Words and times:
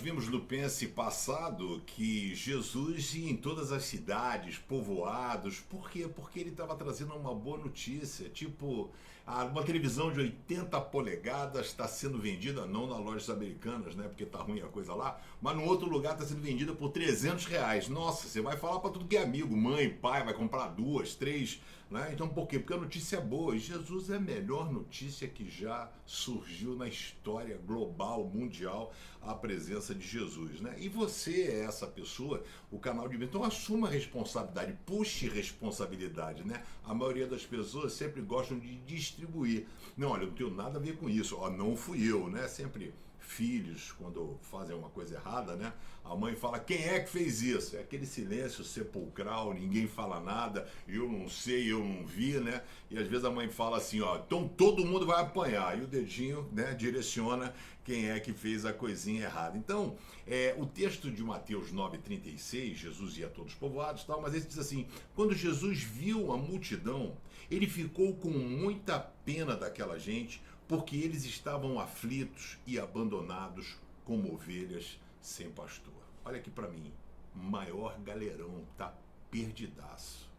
vimos 0.00 0.28
no 0.28 0.40
Pense 0.40 0.86
passado 0.88 1.82
que 1.84 2.34
Jesus 2.34 3.14
ia 3.14 3.30
em 3.30 3.36
todas 3.36 3.72
as 3.72 3.84
cidades, 3.84 4.56
povoados. 4.56 5.58
Por 5.58 5.90
quê? 5.90 6.06
Porque 6.06 6.38
ele 6.38 6.50
estava 6.50 6.76
trazendo 6.76 7.14
uma 7.14 7.34
boa 7.34 7.58
notícia. 7.58 8.28
Tipo, 8.28 8.90
uma 9.26 9.62
televisão 9.64 10.12
de 10.12 10.20
80 10.20 10.80
polegadas 10.82 11.66
está 11.66 11.88
sendo 11.88 12.18
vendida, 12.18 12.66
não 12.66 12.86
nas 12.86 12.98
lojas 12.98 13.30
americanas, 13.30 13.96
né? 13.96 14.06
Porque 14.06 14.24
tá 14.24 14.38
ruim 14.38 14.60
a 14.60 14.66
coisa 14.68 14.94
lá, 14.94 15.20
mas 15.42 15.56
no 15.56 15.64
outro 15.64 15.88
lugar 15.88 16.12
está 16.12 16.24
sendo 16.24 16.40
vendida 16.40 16.72
por 16.72 16.90
300 16.90 17.46
reais. 17.46 17.88
Nossa, 17.88 18.28
você 18.28 18.40
vai 18.40 18.56
falar 18.56 18.78
para 18.80 18.90
tudo 18.90 19.06
que 19.06 19.16
é 19.16 19.22
amigo, 19.22 19.56
mãe, 19.56 19.90
pai, 19.90 20.24
vai 20.24 20.34
comprar 20.34 20.68
duas, 20.68 21.14
três, 21.14 21.60
né? 21.94 22.10
Então 22.12 22.28
por 22.28 22.48
quê? 22.48 22.58
Porque 22.58 22.74
a 22.74 22.76
notícia 22.76 23.18
é 23.18 23.20
boa. 23.20 23.56
Jesus 23.56 24.10
é 24.10 24.16
a 24.16 24.20
melhor 24.20 24.70
notícia 24.72 25.28
que 25.28 25.48
já 25.48 25.88
surgiu 26.04 26.74
na 26.74 26.88
história 26.88 27.56
global, 27.64 28.24
mundial, 28.24 28.92
a 29.22 29.32
presença 29.32 29.94
de 29.94 30.04
Jesus, 30.04 30.60
né? 30.60 30.74
E 30.76 30.88
você 30.88 31.42
é 31.44 31.60
essa 31.60 31.86
pessoa, 31.86 32.42
o 32.68 32.80
canal 32.80 33.08
de 33.08 33.24
Então 33.24 33.44
assuma 33.44 33.86
a 33.86 33.90
responsabilidade, 33.90 34.76
puxe 34.84 35.28
responsabilidade, 35.28 36.42
né? 36.44 36.64
A 36.84 36.92
maioria 36.92 37.28
das 37.28 37.46
pessoas 37.46 37.92
sempre 37.92 38.20
gostam 38.22 38.58
de 38.58 38.74
distribuir. 38.78 39.68
Não, 39.96 40.08
olha, 40.08 40.22
eu 40.22 40.26
não 40.26 40.34
tenho 40.34 40.50
nada 40.50 40.80
a 40.80 40.82
ver 40.82 40.96
com 40.96 41.08
isso, 41.08 41.36
ó, 41.38 41.48
não 41.48 41.76
fui 41.76 42.10
eu, 42.10 42.28
né? 42.28 42.48
Sempre 42.48 42.92
filhos, 43.24 43.92
quando 43.92 44.38
fazem 44.42 44.76
uma 44.76 44.88
coisa 44.88 45.16
errada, 45.16 45.56
né? 45.56 45.72
A 46.04 46.14
mãe 46.14 46.36
fala: 46.36 46.58
quem 46.58 46.84
é 46.84 47.00
que 47.00 47.10
fez 47.10 47.42
isso? 47.42 47.76
É 47.76 47.80
aquele 47.80 48.06
silêncio 48.06 48.62
sepulcral, 48.62 49.54
ninguém 49.54 49.88
fala 49.88 50.20
nada, 50.20 50.68
eu 50.86 51.10
não 51.10 51.28
sei, 51.28 51.72
eu 51.72 51.82
não 51.82 52.06
vi, 52.06 52.38
né? 52.38 52.62
E 52.90 52.98
às 52.98 53.08
vezes 53.08 53.24
a 53.24 53.30
mãe 53.30 53.48
fala 53.48 53.78
assim: 53.78 54.00
ó, 54.00 54.18
então 54.18 54.46
todo 54.46 54.84
mundo 54.84 55.06
vai 55.06 55.20
apanhar. 55.22 55.78
E 55.78 55.82
o 55.82 55.86
dedinho, 55.86 56.48
né, 56.52 56.74
direciona 56.74 57.54
quem 57.84 58.10
é 58.10 58.20
que 58.20 58.32
fez 58.32 58.64
a 58.64 58.72
coisinha 58.72 59.24
errada. 59.24 59.56
Então, 59.58 59.96
é, 60.26 60.54
o 60.58 60.66
texto 60.66 61.10
de 61.10 61.22
Mateus 61.22 61.72
9,36, 61.72 62.74
Jesus 62.74 63.18
ia 63.18 63.26
a 63.26 63.30
todos 63.30 63.52
os 63.52 63.58
povoados 63.58 64.04
tal, 64.04 64.20
mas 64.20 64.34
ele 64.34 64.44
diz 64.44 64.58
assim: 64.58 64.86
quando 65.14 65.34
Jesus 65.34 65.82
viu 65.82 66.32
a 66.32 66.36
multidão, 66.36 67.16
ele 67.50 67.66
ficou 67.66 68.14
com 68.14 68.30
muita 68.30 68.98
pena 68.98 69.56
daquela 69.56 69.98
gente 69.98 70.42
porque 70.66 70.96
eles 70.96 71.24
estavam 71.24 71.78
aflitos 71.78 72.58
e 72.66 72.78
abandonados 72.78 73.76
como 74.04 74.32
ovelhas 74.32 74.98
sem 75.20 75.50
pastor. 75.50 75.92
Olha 76.24 76.38
aqui 76.38 76.50
para 76.50 76.68
mim, 76.68 76.92
maior 77.34 77.98
galerão, 78.00 78.64
tá 78.76 78.94
perdidaço. 79.30 80.30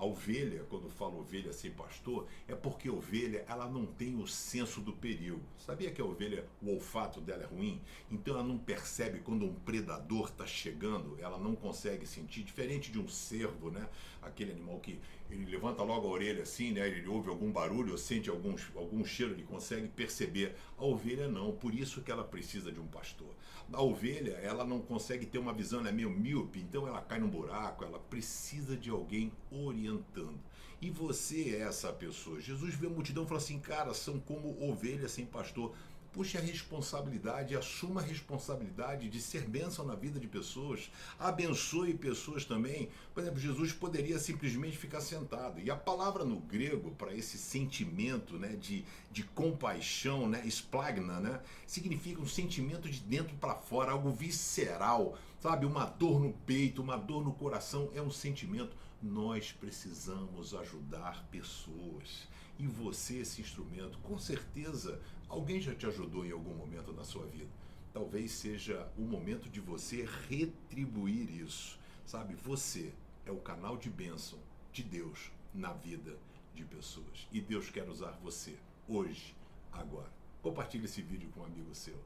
A 0.00 0.04
ovelha, 0.06 0.64
quando 0.70 0.88
fala 0.88 1.14
ovelha 1.14 1.52
sem 1.52 1.70
pastor, 1.72 2.26
é 2.48 2.54
porque 2.54 2.88
a 2.88 2.92
ovelha 2.92 3.44
ela 3.46 3.68
não 3.68 3.84
tem 3.84 4.16
o 4.16 4.26
senso 4.26 4.80
do 4.80 4.94
perigo. 4.94 5.38
Sabia 5.58 5.90
que 5.90 6.00
a 6.00 6.04
ovelha, 6.06 6.46
o 6.62 6.70
olfato 6.70 7.20
dela 7.20 7.42
é 7.42 7.46
ruim? 7.46 7.82
Então 8.10 8.32
ela 8.32 8.42
não 8.42 8.56
percebe 8.56 9.18
quando 9.18 9.44
um 9.44 9.52
predador 9.52 10.28
está 10.28 10.46
chegando, 10.46 11.18
ela 11.20 11.36
não 11.36 11.54
consegue 11.54 12.06
sentir, 12.06 12.42
diferente 12.42 12.90
de 12.90 12.98
um 12.98 13.06
cervo, 13.06 13.70
né? 13.70 13.86
Aquele 14.22 14.52
animal 14.52 14.80
que 14.80 14.98
ele 15.30 15.44
levanta 15.44 15.82
logo 15.82 16.08
a 16.08 16.10
orelha 16.10 16.44
assim, 16.44 16.72
né? 16.72 16.88
Ele 16.88 17.06
ouve 17.06 17.28
algum 17.28 17.52
barulho 17.52 17.92
ou 17.92 17.98
sente 17.98 18.30
algum, 18.30 18.56
algum 18.74 19.04
cheiro, 19.04 19.34
ele 19.34 19.42
consegue 19.42 19.86
perceber. 19.86 20.56
A 20.78 20.84
ovelha 20.84 21.28
não, 21.28 21.52
por 21.52 21.74
isso 21.74 22.00
que 22.00 22.10
ela 22.10 22.24
precisa 22.24 22.72
de 22.72 22.80
um 22.80 22.86
pastor. 22.86 23.28
A 23.70 23.82
ovelha, 23.82 24.32
ela 24.42 24.64
não 24.64 24.80
consegue 24.80 25.26
ter 25.26 25.38
uma 25.38 25.52
visão, 25.52 25.80
ela 25.80 25.90
é 25.90 25.92
meio 25.92 26.10
míope, 26.10 26.58
então 26.58 26.88
ela 26.88 27.02
cai 27.02 27.20
num 27.20 27.28
buraco, 27.28 27.84
ela 27.84 27.98
precisa 27.98 28.76
de 28.76 28.88
alguém 28.90 29.30
orientado 29.50 29.89
orientando. 29.90 30.38
E 30.80 30.90
você 30.90 31.56
é 31.56 31.60
essa 31.60 31.92
pessoa. 31.92 32.40
Jesus 32.40 32.74
vê 32.74 32.86
a 32.86 32.90
multidão 32.90 33.24
e 33.24 33.26
fala 33.26 33.40
assim: 33.40 33.58
cara, 33.58 33.92
são 33.92 34.18
como 34.18 34.56
ovelhas 34.62 35.12
sem 35.12 35.26
pastor. 35.26 35.74
Puxe 36.12 36.36
a 36.36 36.40
responsabilidade, 36.40 37.54
assuma 37.54 38.00
a 38.00 38.04
responsabilidade 38.04 39.08
de 39.08 39.20
ser 39.20 39.42
bênção 39.42 39.86
na 39.86 39.94
vida 39.94 40.18
de 40.18 40.26
pessoas, 40.26 40.90
abençoe 41.16 41.94
pessoas 41.94 42.44
também. 42.44 42.88
Por 43.14 43.20
exemplo, 43.20 43.38
Jesus 43.38 43.72
poderia 43.72 44.18
simplesmente 44.18 44.76
ficar 44.76 45.00
sentado. 45.02 45.60
E 45.60 45.70
a 45.70 45.76
palavra 45.76 46.24
no 46.24 46.40
grego 46.40 46.90
para 46.98 47.14
esse 47.14 47.38
sentimento 47.38 48.40
né, 48.40 48.56
de, 48.60 48.84
de 49.12 49.22
compaixão, 49.22 50.28
né, 50.28 50.42
splagna, 50.46 51.20
né, 51.20 51.40
significa 51.64 52.20
um 52.20 52.26
sentimento 52.26 52.90
de 52.90 52.98
dentro 52.98 53.36
para 53.36 53.54
fora, 53.54 53.92
algo 53.92 54.10
visceral, 54.10 55.16
sabe? 55.38 55.64
Uma 55.64 55.84
dor 55.84 56.18
no 56.18 56.32
peito, 56.32 56.82
uma 56.82 56.96
dor 56.96 57.22
no 57.22 57.32
coração, 57.34 57.88
é 57.94 58.02
um 58.02 58.10
sentimento. 58.10 58.76
Nós 59.02 59.50
precisamos 59.50 60.54
ajudar 60.54 61.26
pessoas. 61.30 62.28
E 62.58 62.66
você, 62.66 63.18
esse 63.18 63.40
instrumento, 63.40 63.98
com 64.00 64.18
certeza, 64.18 65.00
alguém 65.26 65.58
já 65.60 65.74
te 65.74 65.86
ajudou 65.86 66.26
em 66.26 66.32
algum 66.32 66.52
momento 66.54 66.92
na 66.92 67.02
sua 67.02 67.26
vida. 67.26 67.48
Talvez 67.94 68.30
seja 68.32 68.86
o 68.98 69.02
momento 69.02 69.48
de 69.48 69.58
você 69.58 70.06
retribuir 70.28 71.30
isso. 71.30 71.78
Sabe, 72.04 72.34
você 72.34 72.92
é 73.24 73.30
o 73.30 73.40
canal 73.40 73.76
de 73.76 73.88
bênção 73.88 74.38
de 74.70 74.82
Deus 74.82 75.32
na 75.54 75.72
vida 75.72 76.18
de 76.54 76.64
pessoas. 76.64 77.26
E 77.32 77.40
Deus 77.40 77.70
quer 77.70 77.88
usar 77.88 78.12
você 78.22 78.56
hoje, 78.86 79.34
agora. 79.72 80.12
Compartilhe 80.42 80.84
esse 80.84 81.00
vídeo 81.00 81.30
com 81.30 81.40
um 81.40 81.46
amigo 81.46 81.74
seu. 81.74 81.98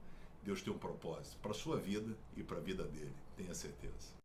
Deus 0.44 0.62
tem 0.62 0.72
um 0.72 0.78
propósito 0.78 1.38
para 1.38 1.50
a 1.50 1.54
sua 1.54 1.76
vida 1.76 2.16
e 2.36 2.42
para 2.42 2.58
a 2.58 2.60
vida 2.60 2.84
dele, 2.84 3.14
tenha 3.36 3.54
certeza. 3.54 4.23